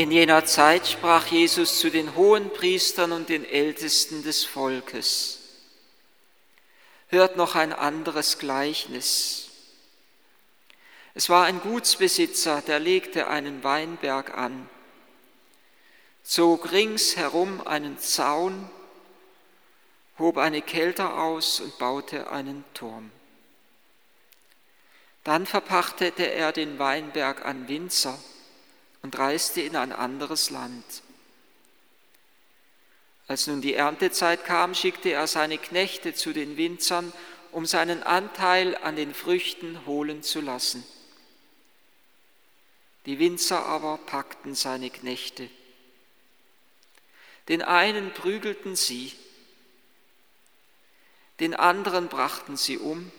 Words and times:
In 0.00 0.10
jener 0.10 0.46
Zeit 0.46 0.86
sprach 0.86 1.26
Jesus 1.26 1.78
zu 1.78 1.90
den 1.90 2.14
hohen 2.14 2.50
Priestern 2.54 3.12
und 3.12 3.28
den 3.28 3.44
Ältesten 3.44 4.22
des 4.22 4.46
Volkes. 4.46 5.40
Hört 7.08 7.36
noch 7.36 7.54
ein 7.54 7.74
anderes 7.74 8.38
Gleichnis. 8.38 9.50
Es 11.12 11.28
war 11.28 11.44
ein 11.44 11.60
Gutsbesitzer, 11.60 12.62
der 12.62 12.78
legte 12.78 13.26
einen 13.26 13.62
Weinberg 13.62 14.34
an, 14.38 14.70
zog 16.22 16.72
ringsherum 16.72 17.66
einen 17.66 17.98
Zaun, 17.98 18.70
hob 20.18 20.38
eine 20.38 20.62
Kelter 20.62 21.18
aus 21.22 21.60
und 21.60 21.76
baute 21.76 22.30
einen 22.30 22.64
Turm. 22.72 23.10
Dann 25.24 25.44
verpachtete 25.44 26.24
er 26.32 26.52
den 26.52 26.78
Weinberg 26.78 27.44
an 27.44 27.68
Winzer 27.68 28.18
und 29.02 29.18
reiste 29.18 29.60
in 29.60 29.76
ein 29.76 29.92
anderes 29.92 30.50
Land. 30.50 30.84
Als 33.26 33.46
nun 33.46 33.60
die 33.60 33.74
Erntezeit 33.74 34.44
kam, 34.44 34.74
schickte 34.74 35.10
er 35.10 35.26
seine 35.26 35.56
Knechte 35.56 36.14
zu 36.14 36.32
den 36.32 36.56
Winzern, 36.56 37.12
um 37.52 37.64
seinen 37.64 38.02
Anteil 38.02 38.76
an 38.76 38.96
den 38.96 39.14
Früchten 39.14 39.86
holen 39.86 40.22
zu 40.22 40.40
lassen. 40.40 40.84
Die 43.06 43.18
Winzer 43.18 43.64
aber 43.64 43.98
packten 43.98 44.54
seine 44.54 44.90
Knechte. 44.90 45.48
Den 47.48 47.62
einen 47.62 48.12
prügelten 48.12 48.76
sie, 48.76 49.12
den 51.40 51.54
anderen 51.54 52.08
brachten 52.08 52.56
sie 52.56 52.78
um, 52.78 53.10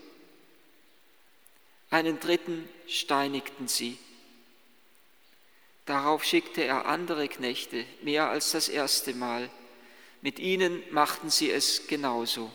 einen 1.89 2.19
dritten 2.19 2.69
steinigten 2.87 3.67
sie. 3.67 3.97
Darauf 5.85 6.23
schickte 6.23 6.63
er 6.63 6.85
andere 6.85 7.27
Knechte, 7.27 7.85
mehr 8.01 8.29
als 8.29 8.51
das 8.51 8.69
erste 8.69 9.13
Mal. 9.13 9.49
Mit 10.21 10.37
ihnen 10.37 10.83
machten 10.91 11.29
sie 11.29 11.49
es 11.49 11.87
genauso. 11.87 12.51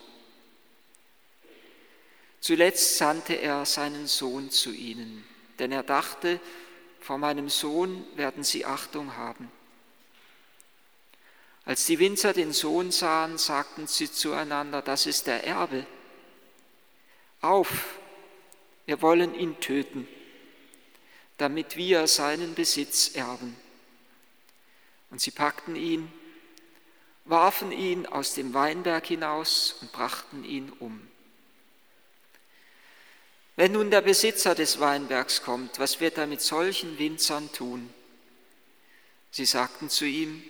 Zuletzt 2.40 2.96
sandte 2.96 3.34
er 3.34 3.66
seinen 3.66 4.06
Sohn 4.06 4.50
zu 4.50 4.70
ihnen, 4.70 5.26
denn 5.58 5.72
er 5.72 5.82
dachte, 5.82 6.40
vor 7.00 7.18
meinem 7.18 7.48
Sohn 7.48 8.04
werden 8.16 8.44
sie 8.44 8.64
Achtung 8.64 9.16
haben. 9.16 9.50
Als 11.64 11.86
die 11.86 11.98
Winzer 11.98 12.32
den 12.32 12.52
Sohn 12.52 12.92
sahen, 12.92 13.38
sagten 13.38 13.88
sie 13.88 14.10
zueinander, 14.10 14.82
das 14.82 15.06
ist 15.06 15.26
der 15.26 15.44
Erbe. 15.44 15.84
Auf, 17.40 17.98
wir 18.86 19.02
wollen 19.02 19.34
ihn 19.34 19.58
töten 19.58 20.06
damit 21.38 21.76
wir 21.76 22.06
seinen 22.06 22.54
Besitz 22.54 23.14
erben. 23.14 23.56
Und 25.10 25.20
sie 25.20 25.30
packten 25.30 25.76
ihn, 25.76 26.10
warfen 27.24 27.72
ihn 27.72 28.06
aus 28.06 28.34
dem 28.34 28.54
Weinberg 28.54 29.06
hinaus 29.06 29.76
und 29.80 29.92
brachten 29.92 30.44
ihn 30.44 30.72
um. 30.78 31.06
Wenn 33.56 33.72
nun 33.72 33.90
der 33.90 34.02
Besitzer 34.02 34.54
des 34.54 34.80
Weinbergs 34.80 35.42
kommt, 35.42 35.78
was 35.78 36.00
wird 36.00 36.18
er 36.18 36.26
mit 36.26 36.40
solchen 36.42 36.98
Winzern 36.98 37.50
tun? 37.52 37.88
Sie 39.30 39.46
sagten 39.46 39.88
zu 39.88 40.04
ihm, 40.04 40.42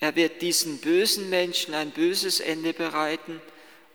er 0.00 0.16
wird 0.16 0.42
diesen 0.42 0.78
bösen 0.78 1.30
Menschen 1.30 1.72
ein 1.72 1.90
böses 1.90 2.40
Ende 2.40 2.74
bereiten 2.74 3.40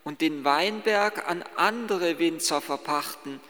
und 0.02 0.20
den 0.20 0.44
Weinberg 0.44 1.28
an 1.28 1.44
andere 1.56 2.18
Winzer 2.18 2.60
verpachten, 2.60 3.40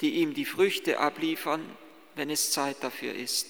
die 0.00 0.14
ihm 0.14 0.32
die 0.32 0.44
Früchte 0.46 0.98
abliefern 0.98 1.76
wenn 2.16 2.30
es 2.30 2.50
Zeit 2.50 2.76
dafür 2.80 3.14
ist. 3.14 3.46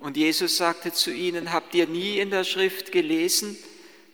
Und 0.00 0.16
Jesus 0.16 0.56
sagte 0.56 0.92
zu 0.92 1.12
ihnen, 1.12 1.52
habt 1.52 1.74
ihr 1.74 1.86
nie 1.86 2.18
in 2.18 2.30
der 2.30 2.44
Schrift 2.44 2.92
gelesen, 2.92 3.56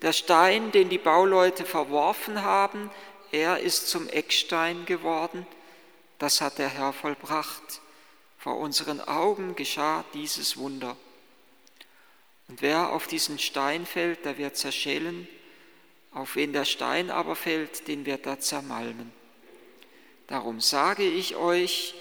der 0.02 0.12
Stein, 0.12 0.72
den 0.72 0.88
die 0.88 0.98
Bauleute 0.98 1.64
verworfen 1.64 2.42
haben, 2.42 2.90
er 3.32 3.60
ist 3.60 3.88
zum 3.88 4.08
Eckstein 4.08 4.86
geworden, 4.86 5.46
das 6.18 6.40
hat 6.40 6.58
der 6.58 6.68
Herr 6.68 6.92
vollbracht. 6.92 7.80
Vor 8.38 8.58
unseren 8.58 9.00
Augen 9.00 9.54
geschah 9.54 10.04
dieses 10.14 10.56
Wunder. 10.56 10.96
Und 12.48 12.62
wer 12.62 12.92
auf 12.92 13.06
diesen 13.06 13.38
Stein 13.38 13.86
fällt, 13.86 14.24
der 14.24 14.38
wird 14.38 14.56
zerschellen, 14.56 15.28
auf 16.12 16.36
wen 16.36 16.52
der 16.52 16.64
Stein 16.64 17.10
aber 17.10 17.36
fällt, 17.36 17.86
den 17.86 18.06
wird 18.06 18.26
er 18.26 18.40
zermalmen. 18.40 19.12
Darum 20.26 20.60
sage 20.60 21.04
ich 21.04 21.36
euch, 21.36 21.94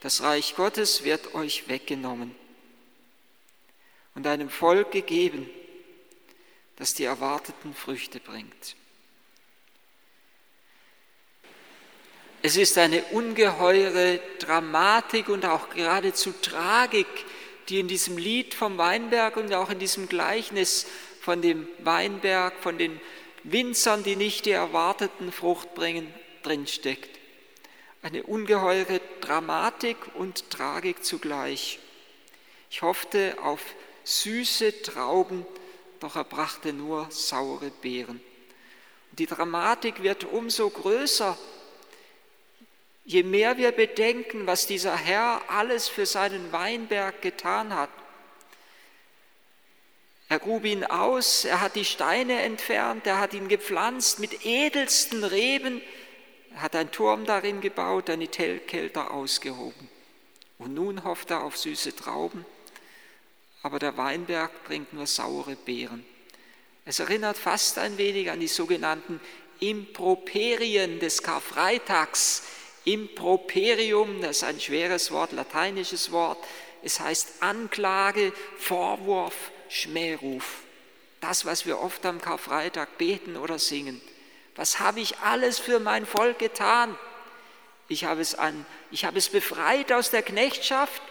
das 0.00 0.22
Reich 0.22 0.54
Gottes 0.56 1.04
wird 1.04 1.34
euch 1.34 1.68
weggenommen 1.68 2.34
und 4.14 4.26
einem 4.26 4.50
Volk 4.50 4.92
gegeben, 4.92 5.48
das 6.76 6.94
die 6.94 7.04
erwarteten 7.04 7.74
Früchte 7.74 8.20
bringt. 8.20 8.76
Es 12.42 12.56
ist 12.56 12.78
eine 12.78 13.02
ungeheure 13.04 14.20
Dramatik 14.38 15.28
und 15.28 15.44
auch 15.46 15.70
geradezu 15.70 16.32
Tragik, 16.42 17.06
die 17.68 17.80
in 17.80 17.88
diesem 17.88 18.18
Lied 18.18 18.54
vom 18.54 18.78
Weinberg 18.78 19.36
und 19.36 19.52
auch 19.52 19.70
in 19.70 19.78
diesem 19.78 20.08
Gleichnis 20.08 20.86
von 21.20 21.42
dem 21.42 21.66
Weinberg, 21.80 22.54
von 22.60 22.78
den 22.78 23.00
Winzern, 23.42 24.04
die 24.04 24.14
nicht 24.14 24.46
die 24.46 24.52
erwarteten 24.52 25.32
Frucht 25.32 25.74
bringen, 25.74 26.12
drinsteckt 26.42 27.15
eine 28.06 28.22
ungeheure 28.22 29.00
Dramatik 29.20 29.96
und 30.14 30.48
Tragik 30.48 31.04
zugleich. 31.04 31.80
Ich 32.70 32.82
hoffte 32.82 33.36
auf 33.42 33.60
süße 34.04 34.82
Trauben, 34.82 35.44
doch 35.98 36.14
er 36.14 36.22
brachte 36.22 36.72
nur 36.72 37.08
saure 37.10 37.70
Beeren. 37.82 38.20
Und 39.10 39.18
die 39.18 39.26
Dramatik 39.26 40.04
wird 40.04 40.22
umso 40.22 40.70
größer, 40.70 41.36
je 43.04 43.24
mehr 43.24 43.56
wir 43.56 43.72
bedenken, 43.72 44.46
was 44.46 44.68
dieser 44.68 44.96
Herr 44.96 45.42
alles 45.48 45.88
für 45.88 46.06
seinen 46.06 46.52
Weinberg 46.52 47.20
getan 47.22 47.74
hat. 47.74 47.90
Er 50.28 50.38
grub 50.38 50.64
ihn 50.64 50.84
aus, 50.84 51.44
er 51.44 51.60
hat 51.60 51.74
die 51.74 51.84
Steine 51.84 52.42
entfernt, 52.42 53.04
er 53.08 53.18
hat 53.18 53.34
ihn 53.34 53.48
gepflanzt 53.48 54.20
mit 54.20 54.46
edelsten 54.46 55.24
Reben, 55.24 55.82
hat 56.56 56.74
einen 56.74 56.90
Turm 56.90 57.24
darin 57.24 57.60
gebaut, 57.60 58.10
eine 58.10 58.28
Kelter 58.28 59.10
ausgehoben. 59.12 59.88
Und 60.58 60.74
nun 60.74 61.04
hofft 61.04 61.30
er 61.30 61.44
auf 61.44 61.56
süße 61.56 61.94
Trauben, 61.94 62.46
aber 63.62 63.78
der 63.78 63.96
Weinberg 63.96 64.64
bringt 64.64 64.92
nur 64.92 65.06
saure 65.06 65.56
Beeren. 65.56 66.04
Es 66.84 67.00
erinnert 67.00 67.36
fast 67.36 67.78
ein 67.78 67.98
wenig 67.98 68.30
an 68.30 68.40
die 68.40 68.48
sogenannten 68.48 69.20
Improperien 69.60 71.00
des 71.00 71.22
Karfreitags. 71.22 72.44
Improperium, 72.84 74.20
das 74.20 74.38
ist 74.38 74.44
ein 74.44 74.60
schweres 74.60 75.10
Wort, 75.10 75.32
lateinisches 75.32 76.12
Wort. 76.12 76.38
Es 76.82 77.00
heißt 77.00 77.42
Anklage, 77.42 78.32
Vorwurf, 78.56 79.50
Schmähruf. 79.68 80.62
Das, 81.20 81.44
was 81.44 81.66
wir 81.66 81.80
oft 81.80 82.06
am 82.06 82.20
Karfreitag 82.20 82.96
beten 82.98 83.36
oder 83.36 83.58
singen. 83.58 84.00
Was 84.56 84.80
habe 84.80 85.00
ich 85.00 85.18
alles 85.18 85.58
für 85.58 85.80
mein 85.80 86.06
Volk 86.06 86.38
getan? 86.38 86.96
Ich 87.88 88.04
habe 88.04 88.20
es, 88.20 88.34
an, 88.34 88.66
ich 88.90 89.04
habe 89.04 89.18
es 89.18 89.28
befreit 89.28 89.92
aus 89.92 90.10
der 90.10 90.22
Knechtschaft 90.22 91.02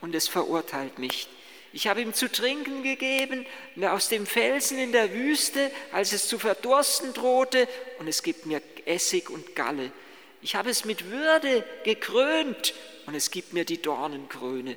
und 0.00 0.14
es 0.14 0.28
verurteilt 0.28 0.98
mich. 0.98 1.28
Ich 1.74 1.86
habe 1.86 2.02
ihm 2.02 2.14
zu 2.14 2.30
trinken 2.30 2.82
gegeben 2.82 3.46
aus 3.82 4.08
dem 4.08 4.26
Felsen 4.26 4.78
in 4.78 4.92
der 4.92 5.12
Wüste, 5.12 5.70
als 5.90 6.12
es 6.12 6.28
zu 6.28 6.38
verdursten 6.38 7.14
drohte, 7.14 7.66
und 7.98 8.08
es 8.08 8.22
gibt 8.22 8.46
mir 8.46 8.60
Essig 8.84 9.30
und 9.30 9.56
Galle. 9.56 9.90
Ich 10.42 10.54
habe 10.54 10.70
es 10.70 10.84
mit 10.84 11.10
Würde 11.10 11.64
gekrönt 11.84 12.74
und 13.06 13.14
es 13.14 13.30
gibt 13.30 13.52
mir 13.52 13.64
die 13.64 13.80
Dornenkrone, 13.80 14.76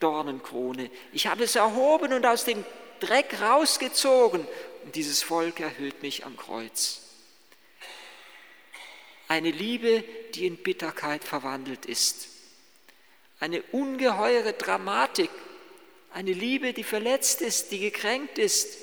Dornenkrone. 0.00 0.90
Ich 1.12 1.26
habe 1.26 1.44
es 1.44 1.56
erhoben 1.56 2.12
und 2.12 2.26
aus 2.26 2.44
dem 2.44 2.64
Dreck 3.00 3.40
rausgezogen 3.40 4.46
und 4.84 4.94
dieses 4.94 5.22
Volk 5.22 5.60
erhöht 5.60 6.02
mich 6.02 6.26
am 6.26 6.36
Kreuz. 6.36 7.03
Eine 9.28 9.50
Liebe, 9.50 10.04
die 10.34 10.46
in 10.46 10.56
Bitterkeit 10.56 11.24
verwandelt 11.24 11.86
ist. 11.86 12.28
Eine 13.40 13.62
ungeheure 13.72 14.52
Dramatik. 14.52 15.30
Eine 16.12 16.32
Liebe, 16.32 16.72
die 16.72 16.84
verletzt 16.84 17.40
ist, 17.40 17.72
die 17.72 17.80
gekränkt 17.80 18.38
ist, 18.38 18.78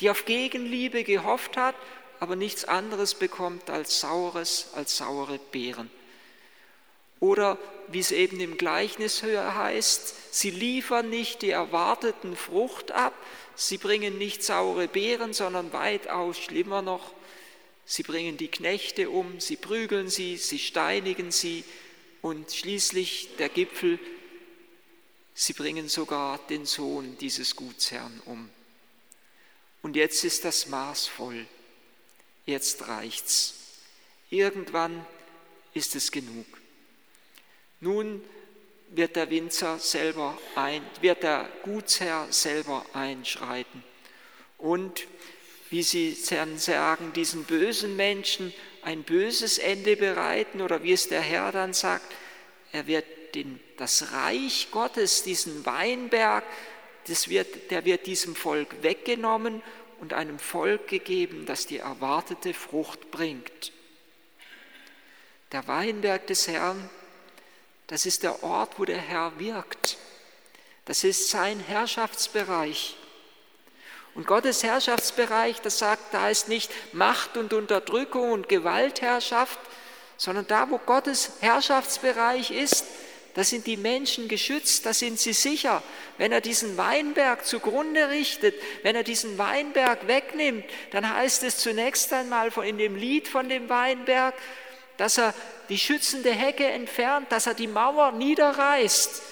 die 0.00 0.10
auf 0.10 0.24
Gegenliebe 0.24 1.04
gehofft 1.04 1.56
hat, 1.56 1.74
aber 2.20 2.36
nichts 2.36 2.64
anderes 2.64 3.14
bekommt 3.14 3.68
als 3.68 4.00
Saures, 4.00 4.70
als 4.74 4.96
saure 4.96 5.38
Beeren. 5.50 5.90
Oder 7.20 7.58
wie 7.88 8.00
es 8.00 8.10
eben 8.10 8.40
im 8.40 8.56
Gleichnis 8.56 9.22
höher 9.22 9.54
heißt, 9.54 10.34
sie 10.34 10.50
liefern 10.50 11.08
nicht 11.10 11.42
die 11.42 11.50
erwarteten 11.50 12.34
Frucht 12.34 12.90
ab, 12.90 13.12
sie 13.54 13.78
bringen 13.78 14.18
nicht 14.18 14.42
saure 14.42 14.88
Beeren, 14.88 15.32
sondern 15.32 15.72
weitaus 15.72 16.38
schlimmer 16.38 16.82
noch, 16.82 17.12
Sie 17.92 18.04
bringen 18.04 18.38
die 18.38 18.48
Knechte 18.48 19.10
um, 19.10 19.38
sie 19.38 19.56
prügeln 19.56 20.08
sie, 20.08 20.38
sie 20.38 20.58
steinigen 20.58 21.30
sie 21.30 21.62
und 22.22 22.50
schließlich 22.50 23.36
der 23.38 23.50
Gipfel, 23.50 23.98
Sie 25.34 25.52
bringen 25.52 25.90
sogar 25.90 26.38
den 26.48 26.64
Sohn 26.64 27.18
dieses 27.18 27.54
Gutsherrn 27.54 28.22
um. 28.24 28.48
Und 29.82 29.94
jetzt 29.94 30.24
ist 30.24 30.46
das 30.46 30.68
Maß 30.68 31.06
voll. 31.06 31.46
Jetzt 32.46 32.88
reicht's. 32.88 33.54
Irgendwann 34.30 35.04
ist 35.74 35.94
es 35.94 36.10
genug. 36.10 36.46
Nun 37.80 38.24
wird 38.88 39.16
der 39.16 39.28
Winzer 39.28 39.78
selber 39.78 40.38
ein, 40.54 40.82
wird 41.02 41.24
der 41.24 41.46
Gutsherr 41.62 42.26
selber 42.30 42.86
einschreiten. 42.94 43.84
Und 44.56 45.06
wie 45.72 45.82
Sie 45.82 46.16
dann 46.28 46.58
sagen, 46.58 47.14
diesen 47.14 47.44
bösen 47.44 47.96
Menschen 47.96 48.52
ein 48.82 49.04
böses 49.04 49.56
Ende 49.56 49.96
bereiten 49.96 50.60
oder 50.60 50.82
wie 50.82 50.92
es 50.92 51.08
der 51.08 51.22
Herr 51.22 51.50
dann 51.50 51.72
sagt, 51.72 52.14
er 52.72 52.86
wird 52.86 53.06
den, 53.34 53.58
das 53.78 54.12
Reich 54.12 54.68
Gottes, 54.70 55.22
diesen 55.22 55.64
Weinberg, 55.64 56.44
das 57.06 57.28
wird, 57.28 57.70
der 57.70 57.86
wird 57.86 58.06
diesem 58.06 58.36
Volk 58.36 58.82
weggenommen 58.82 59.62
und 59.98 60.12
einem 60.12 60.38
Volk 60.38 60.88
gegeben, 60.88 61.46
das 61.46 61.66
die 61.66 61.78
erwartete 61.78 62.52
Frucht 62.52 63.10
bringt. 63.10 63.72
Der 65.52 65.66
Weinberg 65.68 66.26
des 66.26 66.48
Herrn, 66.48 66.90
das 67.86 68.04
ist 68.04 68.24
der 68.24 68.42
Ort, 68.42 68.78
wo 68.78 68.84
der 68.84 69.00
Herr 69.00 69.38
wirkt. 69.38 69.96
Das 70.84 71.02
ist 71.02 71.30
sein 71.30 71.60
Herrschaftsbereich. 71.60 72.96
Und 74.14 74.26
Gottes 74.26 74.62
Herrschaftsbereich, 74.62 75.60
das 75.62 75.78
sagt, 75.78 76.12
da 76.12 76.28
ist 76.28 76.48
nicht 76.48 76.70
Macht 76.92 77.36
und 77.36 77.52
Unterdrückung 77.52 78.32
und 78.32 78.48
Gewaltherrschaft, 78.48 79.58
sondern 80.16 80.46
da, 80.46 80.70
wo 80.70 80.78
Gottes 80.78 81.32
Herrschaftsbereich 81.40 82.50
ist, 82.50 82.84
da 83.34 83.42
sind 83.42 83.66
die 83.66 83.78
Menschen 83.78 84.28
geschützt, 84.28 84.84
da 84.84 84.92
sind 84.92 85.18
sie 85.18 85.32
sicher. 85.32 85.82
Wenn 86.18 86.32
er 86.32 86.42
diesen 86.42 86.76
Weinberg 86.76 87.46
zugrunde 87.46 88.10
richtet, 88.10 88.54
wenn 88.82 88.94
er 88.94 89.04
diesen 89.04 89.38
Weinberg 89.38 90.06
wegnimmt, 90.06 90.64
dann 90.90 91.08
heißt 91.08 91.42
es 91.44 91.56
zunächst 91.56 92.12
einmal 92.12 92.52
in 92.62 92.76
dem 92.76 92.94
Lied 92.94 93.28
von 93.28 93.48
dem 93.48 93.70
Weinberg, 93.70 94.34
dass 94.98 95.16
er 95.16 95.32
die 95.70 95.78
schützende 95.78 96.30
Hecke 96.30 96.66
entfernt, 96.66 97.32
dass 97.32 97.46
er 97.46 97.54
die 97.54 97.66
Mauer 97.66 98.12
niederreißt. 98.12 99.22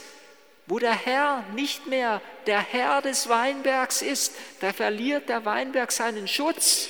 Wo 0.71 0.79
der 0.79 0.95
Herr 0.95 1.45
nicht 1.57 1.89
mehr 1.89 2.23
der 2.47 2.61
Herr 2.61 3.03
des 3.03 3.29
Weinbergs 3.29 4.03
ist, 4.03 4.37
da 4.61 4.73
verliert 4.73 5.29
der 5.29 5.45
Weinberg 5.45 5.91
seinen 5.91 6.29
Schutz. 6.29 6.89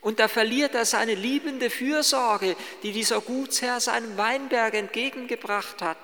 Und 0.00 0.18
da 0.18 0.26
verliert 0.26 0.74
er 0.74 0.84
seine 0.84 1.14
liebende 1.14 1.70
Fürsorge, 1.70 2.56
die 2.82 2.90
dieser 2.90 3.20
Gutsherr 3.20 3.78
seinem 3.78 4.16
Weinberg 4.16 4.74
entgegengebracht 4.74 5.80
hat. 5.80 5.96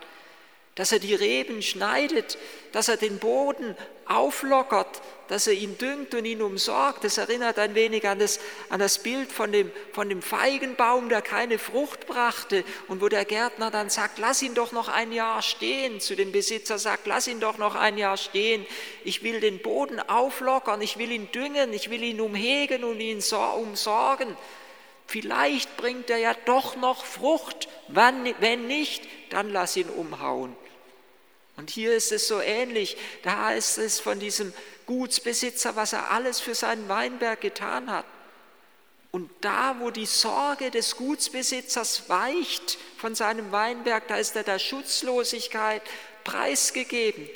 Dass 0.77 0.93
er 0.93 0.99
die 0.99 1.15
Reben 1.15 1.63
schneidet, 1.63 2.39
dass 2.73 2.89
er 2.89 2.97
den 2.99 3.19
Boden 3.19 3.75
auflockert, 4.05 5.01
dass 5.29 5.47
er 5.47 5.55
ihn 5.55 5.77
düngt 5.79 6.15
und 6.15 6.25
ihn 6.25 6.43
umsorgt. 6.43 7.03
Das 7.03 7.19
erinnert 7.19 7.59
ein 7.59 7.75
wenig 7.75 8.07
an 8.07 8.19
das, 8.19 8.39
an 8.69 8.79
das 8.79 8.99
Bild 8.99 9.33
von 9.33 9.51
dem, 9.51 9.73
von 9.93 10.09
dem 10.09 10.23
Feigenbaum, 10.23 11.09
der 11.09 11.23
keine 11.23 11.59
Frucht 11.59 12.07
brachte 12.07 12.63
und 12.89 13.01
wo 13.01 13.09
der 13.09 13.25
Gärtner 13.25 13.71
dann 13.71 13.91
sagt, 13.91 14.19
lass 14.19 14.43
ihn 14.43 14.55
doch 14.55 14.73
noch 14.73 14.89
ein 14.89 15.13
Jahr 15.13 15.43
stehen. 15.43 15.99
Zu 16.01 16.15
dem 16.15 16.31
Besitzer 16.31 16.79
sagt, 16.79 17.07
lass 17.07 17.27
ihn 17.27 17.41
doch 17.41 17.59
noch 17.59 17.75
ein 17.75 17.99
Jahr 17.99 18.17
stehen. 18.17 18.65
Ich 19.03 19.23
will 19.23 19.41
den 19.41 19.61
Boden 19.61 19.99
auflockern, 19.99 20.81
ich 20.83 20.99
will 20.99 21.11
ihn 21.11 21.31
düngen, 21.33 21.73
ich 21.73 21.91
will 21.91 22.03
ihn 22.03 22.21
umhegen 22.21 22.85
und 22.85 23.01
ihn 23.01 23.23
umsorgen. 23.59 24.37
Vielleicht 25.09 25.77
bringt 25.77 26.11
er 26.11 26.19
ja 26.19 26.35
doch 26.45 26.77
noch 26.77 27.05
Frucht. 27.05 27.69
Wenn 27.89 28.67
nicht, 28.67 29.05
dann 29.31 29.51
lass 29.51 29.77
ihn 29.77 29.89
umhauen. 29.89 30.55
Und 31.57 31.71
hier 31.71 31.95
ist 31.95 32.13
es 32.13 32.29
so 32.29 32.41
ähnlich. 32.41 32.97
Da 33.23 33.47
heißt 33.47 33.79
es 33.79 33.99
von 33.99 34.21
diesem 34.21 34.53
Gutsbesitzer, 34.87 35.75
was 35.75 35.93
er 35.93 36.11
alles 36.11 36.41
für 36.41 36.55
seinen 36.55 36.89
Weinberg 36.89 37.41
getan 37.41 37.91
hat. 37.91 38.05
Und 39.11 39.31
da, 39.41 39.77
wo 39.81 39.91
die 39.91 40.05
Sorge 40.05 40.71
des 40.71 40.97
Gutsbesitzers 40.97 42.09
weicht 42.09 42.77
von 42.99 43.15
seinem 43.15 43.51
Weinberg, 43.51 44.07
da 44.09 44.17
ist 44.17 44.37
er 44.37 44.43
der 44.43 44.59
Schutzlosigkeit 44.59 45.81
preisgegeben. 46.23 47.27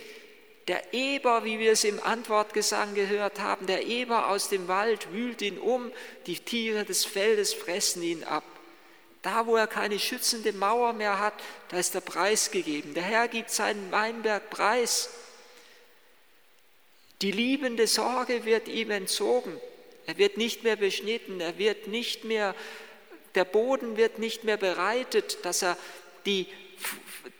Der 0.68 0.92
Eber, 0.92 1.44
wie 1.44 1.58
wir 1.58 1.72
es 1.72 1.84
im 1.84 2.02
Antwortgesang 2.02 2.94
gehört 2.94 3.40
haben, 3.40 3.66
der 3.66 3.86
Eber 3.86 4.28
aus 4.28 4.50
dem 4.50 4.68
Wald 4.68 5.10
wühlt 5.12 5.40
ihn 5.40 5.58
um, 5.58 5.90
die 6.26 6.38
Tiere 6.38 6.84
des 6.84 7.06
Feldes 7.06 7.54
fressen 7.54 8.02
ihn 8.02 8.24
ab. 8.24 8.44
Da, 9.22 9.46
wo 9.46 9.56
er 9.56 9.66
keine 9.66 9.98
schützende 9.98 10.52
Mauer 10.52 10.92
mehr 10.94 11.18
hat, 11.18 11.34
da 11.68 11.78
ist 11.78 11.94
der 11.94 12.00
Preis 12.00 12.50
gegeben. 12.50 12.94
Der 12.94 13.02
Herr 13.02 13.28
gibt 13.28 13.50
seinen 13.50 13.92
Weinberg 13.92 14.48
preis. 14.48 15.10
Die 17.20 17.32
liebende 17.32 17.86
Sorge 17.86 18.46
wird 18.46 18.66
ihm 18.68 18.90
entzogen. 18.90 19.60
Er 20.06 20.16
wird 20.16 20.38
nicht 20.38 20.64
mehr 20.64 20.76
beschnitten, 20.76 21.40
er 21.40 21.58
wird 21.58 21.86
nicht 21.86 22.24
mehr, 22.24 22.54
der 23.34 23.44
Boden 23.44 23.98
wird 23.98 24.18
nicht 24.18 24.44
mehr 24.44 24.56
bereitet, 24.56 25.44
dass 25.44 25.62
er 25.62 25.76
die, 26.24 26.46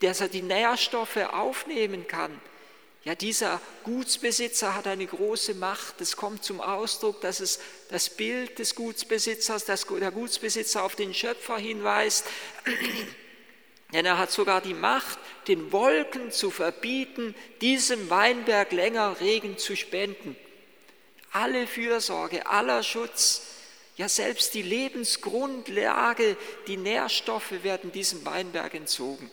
dass 0.01 0.21
er 0.21 0.29
die 0.29 0.43
Nährstoffe 0.43 1.17
aufnehmen 1.17 2.07
kann. 2.07 2.39
Ja, 3.03 3.15
dieser 3.15 3.63
Gutsbesitzer 3.85 4.75
hat 4.75 4.87
eine 4.87 5.07
große 5.07 5.55
Macht. 5.55 6.03
Es 6.03 6.17
kommt 6.17 6.45
zum 6.45 6.61
Ausdruck, 6.61 7.23
dass 7.23 7.41
es 7.41 7.59
das 7.89 8.11
Bild 8.11 8.59
des 8.59 8.75
Gutsbesitzers, 8.75 9.65
dass 9.65 9.87
der 9.87 10.11
Gutsbesitzer 10.11 10.85
auf 10.85 10.97
den 10.97 11.15
Schöpfer 11.15 11.57
hinweist. 11.57 12.27
Denn 13.95 14.05
er 14.05 14.19
hat 14.19 14.31
sogar 14.31 14.61
die 14.61 14.75
Macht, 14.75 15.19
den 15.49 15.73
Wolken 15.73 16.31
zu 16.31 16.51
verbieten, 16.51 17.35
diesem 17.63 18.11
Weinberg 18.11 18.71
länger 18.71 19.19
Regen 19.21 19.57
zu 19.57 19.77
spenden. 19.77 20.37
Alle 21.33 21.67
Fürsorge, 21.67 22.47
aller 22.47 22.83
Schutz, 22.83 23.43
ja 23.97 24.09
selbst 24.09 24.53
die 24.55 24.63
Lebensgrundlage, 24.63 26.37
die 26.67 26.77
Nährstoffe 26.77 27.63
werden 27.63 27.93
diesem 27.93 28.25
Weinberg 28.27 28.75
entzogen. 28.75 29.31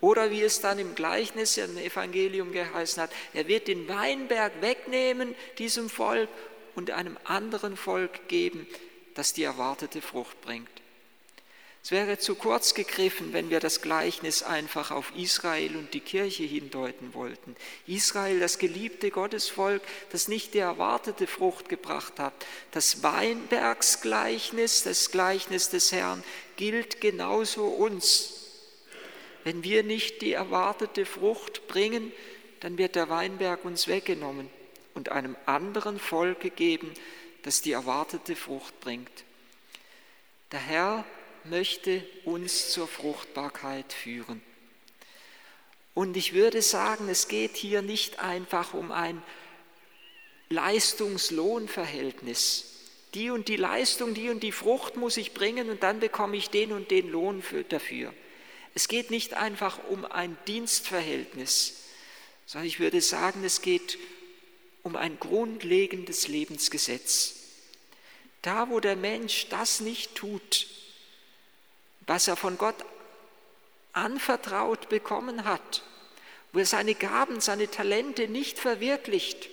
Oder 0.00 0.30
wie 0.30 0.42
es 0.42 0.60
dann 0.60 0.78
im 0.78 0.94
Gleichnis 0.94 1.56
im 1.56 1.76
Evangelium 1.76 2.52
geheißen 2.52 3.02
hat, 3.02 3.10
er 3.34 3.48
wird 3.48 3.68
den 3.68 3.88
Weinberg 3.88 4.52
wegnehmen, 4.60 5.34
diesem 5.58 5.90
Volk, 5.90 6.28
und 6.74 6.90
einem 6.90 7.18
anderen 7.24 7.76
Volk 7.76 8.28
geben, 8.28 8.66
das 9.14 9.32
die 9.32 9.42
erwartete 9.42 10.00
Frucht 10.00 10.40
bringt. 10.40 10.68
Es 11.82 11.90
wäre 11.90 12.18
zu 12.18 12.34
kurz 12.34 12.74
gegriffen, 12.74 13.32
wenn 13.32 13.48
wir 13.48 13.58
das 13.58 13.80
Gleichnis 13.80 14.42
einfach 14.42 14.90
auf 14.90 15.12
Israel 15.16 15.76
und 15.76 15.94
die 15.94 16.00
Kirche 16.00 16.42
hindeuten 16.42 17.14
wollten. 17.14 17.56
Israel, 17.86 18.38
das 18.38 18.58
geliebte 18.58 19.10
Gottesvolk, 19.10 19.82
das 20.12 20.28
nicht 20.28 20.52
die 20.52 20.58
erwartete 20.58 21.26
Frucht 21.26 21.70
gebracht 21.70 22.18
hat. 22.18 22.34
Das 22.70 23.02
Weinbergsgleichnis, 23.02 24.82
das 24.82 25.10
Gleichnis 25.10 25.70
des 25.70 25.90
Herrn, 25.90 26.22
gilt 26.56 27.00
genauso 27.00 27.66
uns. 27.66 28.39
Wenn 29.44 29.64
wir 29.64 29.82
nicht 29.82 30.22
die 30.22 30.32
erwartete 30.32 31.06
Frucht 31.06 31.66
bringen, 31.66 32.12
dann 32.60 32.78
wird 32.78 32.94
der 32.94 33.08
Weinberg 33.08 33.64
uns 33.64 33.88
weggenommen 33.88 34.48
und 34.94 35.10
einem 35.10 35.36
anderen 35.46 35.98
Volk 35.98 36.40
gegeben, 36.40 36.92
das 37.42 37.62
die 37.62 37.72
erwartete 37.72 38.36
Frucht 38.36 38.78
bringt. 38.80 39.24
Der 40.52 40.60
Herr 40.60 41.04
möchte 41.44 42.04
uns 42.24 42.70
zur 42.70 42.86
Fruchtbarkeit 42.86 43.92
führen. 43.92 44.40
Und 45.94 46.16
ich 46.16 46.34
würde 46.34 46.62
sagen, 46.62 47.08
es 47.08 47.26
geht 47.28 47.56
hier 47.56 47.82
nicht 47.82 48.20
einfach 48.20 48.74
um 48.74 48.92
ein 48.92 49.20
Leistungslohnverhältnis. 50.48 52.66
Die 53.14 53.30
und 53.30 53.48
die 53.48 53.56
Leistung, 53.56 54.14
die 54.14 54.28
und 54.28 54.42
die 54.42 54.52
Frucht 54.52 54.96
muss 54.96 55.16
ich 55.16 55.34
bringen 55.34 55.70
und 55.70 55.82
dann 55.82 55.98
bekomme 56.00 56.36
ich 56.36 56.50
den 56.50 56.72
und 56.72 56.90
den 56.90 57.10
Lohn 57.10 57.40
für, 57.42 57.64
dafür. 57.64 58.12
Es 58.74 58.88
geht 58.88 59.10
nicht 59.10 59.34
einfach 59.34 59.78
um 59.88 60.04
ein 60.04 60.36
Dienstverhältnis, 60.46 61.74
sondern 62.46 62.68
ich 62.68 62.80
würde 62.80 63.00
sagen, 63.00 63.44
es 63.44 63.62
geht 63.62 63.98
um 64.82 64.96
ein 64.96 65.18
grundlegendes 65.18 66.28
Lebensgesetz. 66.28 67.34
Da, 68.42 68.70
wo 68.70 68.80
der 68.80 68.96
Mensch 68.96 69.48
das 69.48 69.80
nicht 69.80 70.14
tut, 70.14 70.66
was 72.06 72.28
er 72.28 72.36
von 72.36 72.56
Gott 72.58 72.76
anvertraut 73.92 74.88
bekommen 74.88 75.44
hat, 75.44 75.82
wo 76.52 76.60
er 76.60 76.66
seine 76.66 76.94
Gaben, 76.94 77.40
seine 77.40 77.70
Talente 77.70 78.28
nicht 78.28 78.58
verwirklicht, 78.58 79.48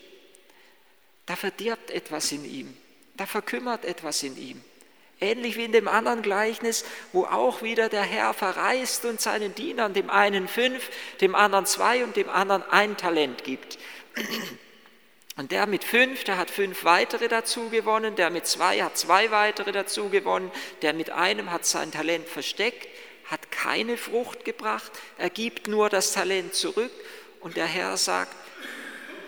da 1.26 1.36
verdirbt 1.36 1.92
etwas 1.92 2.32
in 2.32 2.46
ihm, 2.46 2.78
da 3.16 3.26
verkümmert 3.26 3.84
etwas 3.84 4.24
in 4.24 4.38
ihm. 4.38 4.64
Ähnlich 5.20 5.58
wie 5.58 5.66
in 5.66 5.72
dem 5.72 5.88
anderen 5.88 6.22
Gleichnis, 6.22 6.86
wo 7.12 7.26
auch 7.26 7.64
wieder 7.64 7.90
der 7.90 8.04
Herr 8.04 8.34
verreist 8.34 9.04
und 9.06 9.20
seinen 9.20 9.56
Dienern, 9.56 9.94
dem 9.94 10.10
einen 10.12 10.48
fünf, 10.48 10.90
dem 11.22 11.34
anderen 11.34 11.66
zwei 11.66 12.04
und 12.04 12.16
dem 12.16 12.30
anderen 12.30 12.64
ein 12.70 12.98
Talent 12.98 13.44
gibt. 13.44 13.80
Und 15.38 15.52
der 15.52 15.68
mit 15.68 15.84
fünf, 15.84 16.24
der 16.24 16.38
hat 16.38 16.52
fünf 16.52 16.84
weitere 16.84 17.28
dazu 17.28 17.70
gewonnen, 17.70 18.16
der 18.16 18.30
mit 18.30 18.48
zwei 18.48 18.82
hat 18.82 18.98
zwei 18.98 19.32
weitere 19.32 19.72
dazu 19.72 20.10
gewonnen, 20.10 20.52
der 20.82 20.94
mit 20.94 21.10
einem 21.10 21.52
hat 21.52 21.66
sein 21.66 21.92
Talent 21.92 22.28
versteckt, 22.28 22.88
hat 23.26 23.52
keine 23.52 23.98
Frucht 23.98 24.46
gebracht, 24.46 24.92
er 25.18 25.30
gibt 25.30 25.68
nur 25.68 25.90
das 25.90 26.14
Talent 26.14 26.54
zurück 26.56 26.92
und 27.40 27.58
der 27.58 27.66
Herr 27.66 27.98
sagt, 27.98 28.36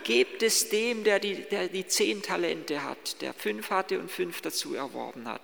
gebt 0.04 0.42
es 0.42 0.68
dem, 0.68 1.04
der 1.04 1.20
die, 1.20 1.34
der 1.34 1.68
die 1.68 1.86
zehn 1.86 2.22
Talente 2.22 2.82
hat, 2.82 3.20
der 3.22 3.34
fünf 3.34 3.70
hatte 3.70 3.98
und 3.98 4.10
fünf 4.10 4.40
dazu 4.40 4.74
erworben 4.74 5.28
hat. 5.28 5.42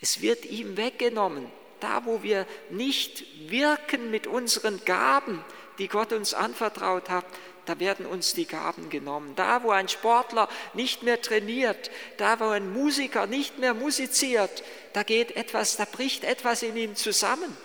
Es 0.00 0.20
wird 0.20 0.44
ihm 0.44 0.76
weggenommen, 0.76 1.46
da 1.80 2.04
wo 2.04 2.22
wir 2.22 2.46
nicht 2.70 3.24
wirken 3.50 4.10
mit 4.10 4.26
unseren 4.26 4.84
Gaben, 4.84 5.44
die 5.78 5.88
Gott 5.88 6.12
uns 6.12 6.34
anvertraut 6.34 7.08
hat, 7.08 7.24
da 7.66 7.80
werden 7.80 8.06
uns 8.06 8.32
die 8.32 8.46
Gaben 8.46 8.90
genommen. 8.90 9.34
Da, 9.34 9.62
wo 9.62 9.70
ein 9.70 9.88
Sportler 9.88 10.48
nicht 10.74 11.02
mehr 11.02 11.20
trainiert, 11.20 11.90
da, 12.16 12.38
wo 12.40 12.48
ein 12.48 12.72
Musiker 12.72 13.26
nicht 13.26 13.58
mehr 13.58 13.74
musiziert, 13.74 14.62
da 14.92 15.02
geht 15.02 15.36
etwas, 15.36 15.76
da 15.76 15.84
bricht 15.84 16.24
etwas 16.24 16.62
in 16.62 16.76
ihm 16.76 16.94
zusammen. 16.94 17.56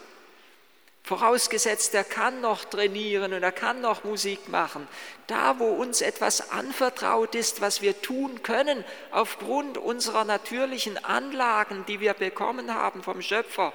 Vorausgesetzt, 1.03 1.95
er 1.95 2.03
kann 2.03 2.41
noch 2.41 2.63
trainieren 2.65 3.33
und 3.33 3.41
er 3.41 3.51
kann 3.51 3.81
noch 3.81 4.03
Musik 4.03 4.49
machen. 4.49 4.87
Da, 5.27 5.57
wo 5.59 5.65
uns 5.65 6.01
etwas 6.01 6.51
anvertraut 6.51 7.33
ist, 7.33 7.59
was 7.59 7.81
wir 7.81 8.01
tun 8.01 8.43
können, 8.43 8.83
aufgrund 9.09 9.77
unserer 9.77 10.25
natürlichen 10.25 11.03
Anlagen, 11.03 11.85
die 11.87 11.99
wir 11.99 12.13
bekommen 12.13 12.73
haben 12.73 13.01
vom 13.01 13.21
Schöpfer, 13.21 13.73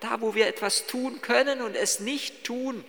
da, 0.00 0.20
wo 0.20 0.34
wir 0.34 0.46
etwas 0.46 0.86
tun 0.86 1.20
können 1.20 1.62
und 1.62 1.74
es 1.74 1.98
nicht 1.98 2.44
tun, 2.44 2.84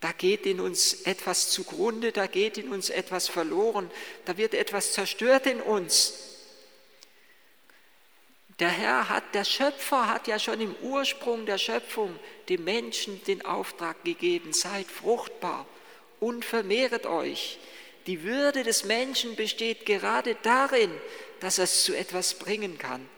da 0.00 0.12
geht 0.12 0.44
in 0.44 0.60
uns 0.60 1.02
etwas 1.02 1.50
zugrunde, 1.50 2.12
da 2.12 2.26
geht 2.26 2.58
in 2.58 2.68
uns 2.68 2.90
etwas 2.90 3.28
verloren, 3.28 3.90
da 4.24 4.36
wird 4.36 4.54
etwas 4.54 4.92
zerstört 4.92 5.46
in 5.46 5.60
uns. 5.60 6.33
Der 8.60 8.68
Herr 8.68 9.08
hat, 9.08 9.34
der 9.34 9.44
Schöpfer 9.44 10.08
hat 10.08 10.28
ja 10.28 10.38
schon 10.38 10.60
im 10.60 10.74
Ursprung 10.76 11.44
der 11.44 11.58
Schöpfung 11.58 12.16
dem 12.48 12.64
Menschen 12.64 13.22
den 13.24 13.44
Auftrag 13.44 14.04
gegeben, 14.04 14.52
seid 14.52 14.86
fruchtbar 14.86 15.66
und 16.20 16.44
vermehret 16.44 17.06
euch. 17.06 17.58
Die 18.06 18.22
Würde 18.22 18.62
des 18.62 18.84
Menschen 18.84 19.34
besteht 19.34 19.86
gerade 19.86 20.36
darin, 20.42 20.92
dass 21.40 21.58
er 21.58 21.64
es 21.64 21.84
zu 21.84 21.96
etwas 21.96 22.34
bringen 22.34 22.78
kann, 22.78 23.08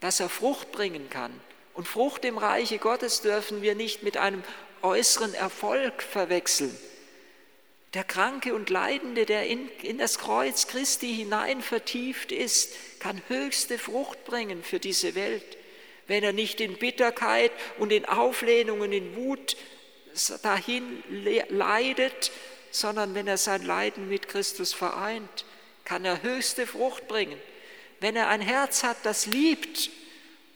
dass 0.00 0.20
er 0.20 0.28
Frucht 0.28 0.72
bringen 0.72 1.10
kann. 1.10 1.38
Und 1.74 1.86
Frucht 1.86 2.24
im 2.24 2.38
Reiche 2.38 2.78
Gottes 2.78 3.20
dürfen 3.20 3.62
wir 3.62 3.74
nicht 3.74 4.02
mit 4.02 4.16
einem 4.16 4.42
äußeren 4.82 5.34
Erfolg 5.34 6.02
verwechseln. 6.02 6.76
Der 7.96 8.04
Kranke 8.04 8.54
und 8.54 8.68
Leidende, 8.68 9.24
der 9.24 9.46
in, 9.46 9.70
in 9.80 9.96
das 9.96 10.18
Kreuz 10.18 10.66
Christi 10.66 11.14
hinein 11.14 11.62
vertieft 11.62 12.30
ist, 12.30 12.74
kann 13.00 13.22
höchste 13.28 13.78
Frucht 13.78 14.22
bringen 14.26 14.62
für 14.62 14.78
diese 14.78 15.14
Welt, 15.14 15.56
wenn 16.06 16.22
er 16.22 16.34
nicht 16.34 16.60
in 16.60 16.76
Bitterkeit 16.76 17.52
und 17.78 17.94
in 17.94 18.04
Auflehnung 18.04 18.82
und 18.82 18.92
in 18.92 19.16
Wut 19.16 19.56
dahin 20.42 21.02
leidet, 21.48 22.32
sondern 22.70 23.14
wenn 23.14 23.26
er 23.26 23.38
sein 23.38 23.64
Leiden 23.64 24.10
mit 24.10 24.28
Christus 24.28 24.74
vereint, 24.74 25.46
kann 25.86 26.04
er 26.04 26.22
höchste 26.22 26.66
Frucht 26.66 27.08
bringen. 27.08 27.40
Wenn 28.00 28.14
er 28.14 28.28
ein 28.28 28.42
Herz 28.42 28.82
hat, 28.82 28.98
das 29.04 29.24
liebt 29.24 29.88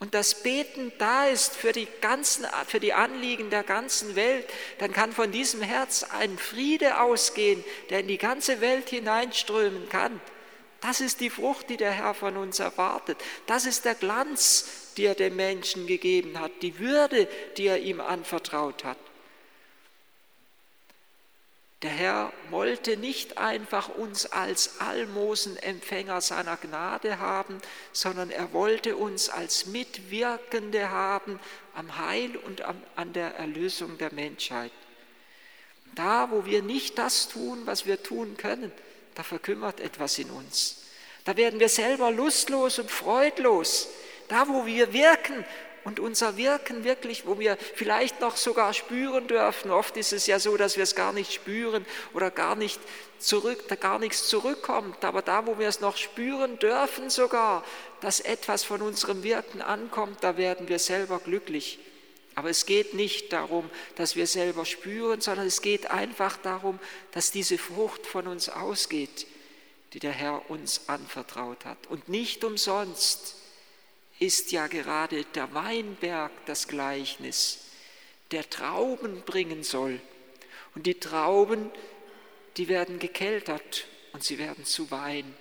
und 0.01 0.15
das 0.15 0.43
Beten 0.43 0.93
da 0.97 1.27
ist 1.27 1.55
für 1.55 1.73
die, 1.73 1.87
ganzen, 2.01 2.47
für 2.67 2.81
die 2.81 2.95
Anliegen 2.95 3.51
der 3.51 3.63
ganzen 3.63 4.17
Welt, 4.17 4.47
dann 4.79 4.93
kann 4.93 5.13
von 5.13 5.31
diesem 5.31 5.61
Herz 5.61 6.05
ein 6.05 6.39
Friede 6.39 7.01
ausgehen, 7.03 7.63
der 7.91 8.01
in 8.01 8.09
die 8.09 8.17
ganze 8.17 8.63
Welt 8.63 8.89
hineinströmen 8.89 9.91
kann. 9.91 10.19
Das 10.81 11.03
ist 11.03 11.21
die 11.21 11.29
Frucht, 11.29 11.69
die 11.69 11.77
der 11.77 11.93
Herr 11.93 12.15
von 12.15 12.39
uns 12.39 12.61
erwartet. 12.61 13.19
Das 13.47 13.67
ist 13.67 13.85
der 13.85 13.95
Glanz, 13.95 14.67
die 14.97 15.05
er 15.05 15.15
dem 15.15 15.37
Menschen 15.37 15.87
gegeben 15.87 16.41
hat, 16.41 16.53
die 16.63 16.79
Würde, 16.79 17.29
die 17.59 17.67
er 17.67 17.81
ihm 17.81 18.01
anvertraut 18.01 18.85
hat. 18.85 18.97
Der 21.83 21.91
Herr 21.91 22.33
wollte 22.51 22.99
nicht 22.99 23.39
einfach 23.39 23.89
uns 23.89 24.27
als 24.27 24.81
Almosenempfänger 24.81 26.21
seiner 26.21 26.59
Gnade 26.59 27.19
haben, 27.19 27.59
sondern 27.93 28.31
er 28.31 28.53
wollte 28.53 28.97
uns 28.97 29.31
als 29.31 29.65
Mitwirkende 29.65 30.91
haben 30.91 31.41
am 31.75 31.99
Heil 31.99 32.37
und 32.37 32.63
an 32.63 33.13
der 33.15 33.37
Erlösung 33.37 33.97
der 33.97 34.13
Menschheit. 34.13 34.73
Da, 35.95 36.31
wo 36.31 36.45
wir 36.45 36.63
nicht 36.63 36.99
das 36.99 37.29
tun, 37.29 37.63
was 37.65 37.87
wir 37.87 38.03
tun 38.03 38.37
können, 38.37 38.71
da 39.15 39.23
verkümmert 39.23 39.81
etwas 39.81 40.19
in 40.19 40.31
uns. 40.31 40.83
Da 41.25 41.37
werden 41.37 41.61
wir 41.61 41.69
selber 41.69 42.11
lustlos 42.11 42.79
und 42.79 42.91
freudlos. 42.91 43.89
Da, 44.29 44.49
wo 44.49 44.67
wir 44.67 44.93
wirken, 44.93 45.45
und 45.85 46.01
unser 46.01 46.37
Wirken 46.37 46.85
wirklich, 46.85 47.27
wo 47.27 47.39
wir 47.39 47.57
vielleicht 47.75 48.21
noch 48.21 48.37
sogar 48.37 48.75
spüren 48.75 49.27
dürfen. 49.27 49.71
Oft 49.71 49.97
ist 49.97 50.13
es 50.13 50.27
ja 50.27 50.39
so, 50.39 50.57
dass 50.57 50.77
wir 50.77 50.83
es 50.83 50.95
gar 50.95 51.13
nicht 51.13 51.33
spüren 51.33 51.87
oder 52.13 52.31
gar 52.31 52.55
nicht 52.55 52.81
zurück, 53.19 53.65
da 53.69 53.77
gar 53.77 53.99
nichts 53.99 54.29
zurückkommt. 54.29 55.05
Aber 55.05 55.23
da, 55.23 55.47
wo 55.47 55.59
wir 55.59 55.69
es 55.69 55.81
noch 55.81 55.97
spüren 55.97 56.59
dürfen 56.59 57.11
sogar, 57.11 57.65
dass 58.01 58.21
etwas 58.21 58.65
von 58.65 58.83
unserem 58.83 59.23
Wirken 59.23 59.63
ankommt, 59.63 60.23
da 60.23 60.37
werden 60.37 60.69
wir 60.69 60.79
selber 60.79 61.19
glücklich. 61.19 61.79
Aber 62.35 62.51
es 62.51 62.65
geht 62.67 62.95
nicht 62.95 63.33
darum, 63.33 63.69
dass 63.97 64.17
wir 64.17 64.27
selber 64.27 64.65
spüren, 64.65 65.21
sondern 65.21 65.47
es 65.47 65.63
geht 65.63 65.91
einfach 65.91 66.37
darum, 66.37 66.79
dass 67.13 67.31
diese 67.31 67.59
Frucht 67.59 68.07
von 68.07 68.27
uns 68.27 68.49
ausgeht, 68.49 69.27
die 69.93 69.99
der 69.99 70.13
Herr 70.13 70.49
uns 70.49 70.89
anvertraut 70.89 71.65
hat. 71.65 71.79
Und 71.89 72.09
nicht 72.09 72.45
umsonst 72.45 73.40
ist 74.21 74.53
ja 74.53 74.69
gerade 74.69 75.25
der 75.25 75.53
Weinberg 75.55 76.31
das 76.47 76.69
Gleichnis, 76.69 77.65
der 78.31 78.49
Trauben 78.49 79.23
bringen 79.23 79.65
soll. 79.65 80.01
Und 80.75 80.87
die 80.87 81.01
Trauben, 81.01 81.71
die 82.57 82.69
werden 82.69 82.99
gekeltert 82.99 83.87
und 84.13 84.23
sie 84.23 84.39
werden 84.39 84.65
zu 84.65 84.91
Wein. 84.91 85.35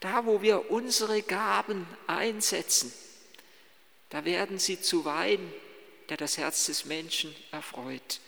Da, 0.00 0.26
wo 0.26 0.42
wir 0.42 0.70
unsere 0.70 1.22
Gaben 1.22 1.86
einsetzen, 2.08 2.92
da 4.08 4.24
werden 4.24 4.58
sie 4.58 4.80
zu 4.80 5.04
Wein, 5.04 5.52
der 6.08 6.16
das 6.16 6.38
Herz 6.38 6.66
des 6.66 6.86
Menschen 6.86 7.34
erfreut. 7.52 8.20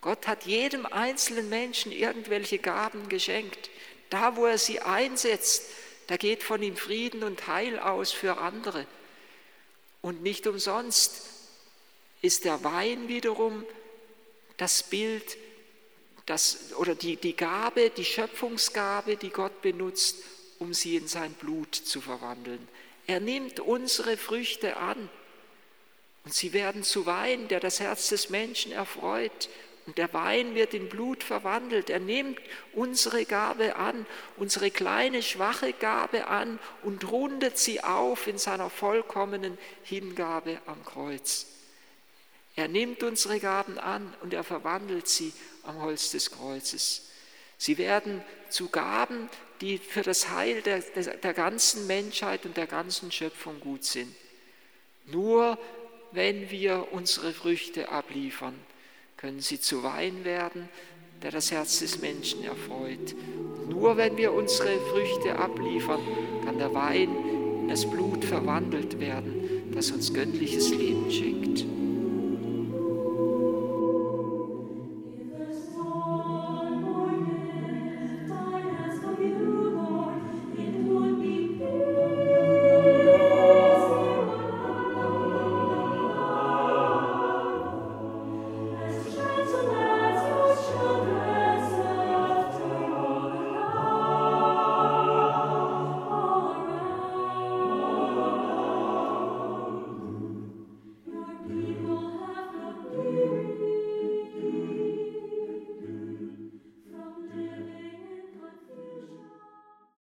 Gott 0.00 0.26
hat 0.26 0.44
jedem 0.44 0.86
einzelnen 0.86 1.48
Menschen 1.48 1.92
irgendwelche 1.92 2.58
Gaben 2.58 3.08
geschenkt. 3.08 3.70
Da, 4.10 4.36
wo 4.36 4.46
er 4.46 4.58
sie 4.58 4.80
einsetzt, 4.80 5.64
da 6.06 6.16
geht 6.16 6.42
von 6.42 6.62
ihm 6.62 6.76
Frieden 6.76 7.22
und 7.22 7.46
Heil 7.46 7.78
aus 7.78 8.12
für 8.12 8.38
andere. 8.38 8.86
Und 10.02 10.22
nicht 10.22 10.46
umsonst 10.46 11.22
ist 12.20 12.44
der 12.44 12.62
Wein 12.64 13.08
wiederum 13.08 13.64
das 14.56 14.82
Bild 14.82 15.36
das, 16.26 16.74
oder 16.76 16.94
die, 16.94 17.16
die 17.16 17.36
Gabe, 17.36 17.90
die 17.90 18.04
Schöpfungsgabe, 18.04 19.16
die 19.16 19.30
Gott 19.30 19.62
benutzt, 19.62 20.16
um 20.58 20.72
sie 20.72 20.96
in 20.96 21.08
sein 21.08 21.32
Blut 21.34 21.74
zu 21.74 22.00
verwandeln. 22.00 22.66
Er 23.06 23.20
nimmt 23.20 23.60
unsere 23.60 24.16
Früchte 24.16 24.76
an 24.76 25.10
und 26.24 26.32
sie 26.32 26.52
werden 26.54 26.82
zu 26.82 27.04
Wein, 27.04 27.48
der 27.48 27.60
das 27.60 27.80
Herz 27.80 28.08
des 28.08 28.30
Menschen 28.30 28.72
erfreut 28.72 29.48
und 29.86 29.98
der 29.98 30.12
Wein 30.14 30.54
wird 30.54 30.72
in 30.72 30.88
Blut 30.88 31.22
verwandelt. 31.22 31.90
Er 31.90 32.00
nimmt 32.00 32.40
unsere 32.72 33.24
Gabe 33.26 33.76
an, 33.76 34.06
unsere 34.36 34.70
kleine, 34.70 35.22
schwache 35.22 35.72
Gabe 35.72 36.26
an 36.26 36.58
und 36.82 37.10
rundet 37.10 37.58
sie 37.58 37.82
auf 37.82 38.26
in 38.26 38.38
seiner 38.38 38.70
vollkommenen 38.70 39.58
Hingabe 39.82 40.58
am 40.66 40.82
Kreuz. 40.84 41.46
Er 42.56 42.68
nimmt 42.68 43.02
unsere 43.02 43.40
Gaben 43.40 43.78
an 43.78 44.14
und 44.22 44.32
er 44.32 44.44
verwandelt 44.44 45.08
sie 45.08 45.32
am 45.64 45.82
Holz 45.82 46.12
des 46.12 46.30
Kreuzes. 46.30 47.10
Sie 47.58 47.78
werden 47.78 48.22
zu 48.48 48.68
Gaben, 48.68 49.28
die 49.60 49.78
für 49.78 50.02
das 50.02 50.30
Heil 50.30 50.62
der, 50.62 50.80
der, 50.80 51.16
der 51.16 51.34
ganzen 51.34 51.86
Menschheit 51.86 52.46
und 52.46 52.56
der 52.56 52.66
ganzen 52.66 53.12
Schöpfung 53.12 53.60
gut 53.60 53.84
sind. 53.84 54.14
Nur 55.06 55.58
wenn 56.12 56.50
wir 56.50 56.88
unsere 56.92 57.32
Früchte 57.32 57.88
abliefern, 57.88 58.58
können 59.24 59.40
sie 59.40 59.58
zu 59.58 59.82
Wein 59.82 60.22
werden, 60.24 60.68
der 61.22 61.30
das 61.30 61.50
Herz 61.50 61.78
des 61.78 61.98
Menschen 62.02 62.44
erfreut. 62.44 63.14
nur 63.70 63.96
wenn 63.96 64.18
wir 64.18 64.34
unsere 64.34 64.78
Früchte 64.92 65.38
abliefern, 65.38 66.00
kann 66.44 66.58
der 66.58 66.74
Wein 66.74 67.08
in 67.62 67.68
das 67.68 67.88
Blut 67.88 68.22
verwandelt 68.22 69.00
werden, 69.00 69.72
das 69.72 69.90
uns 69.92 70.12
göttliches 70.12 70.68
Leben 70.68 71.10
schenkt. 71.10 71.73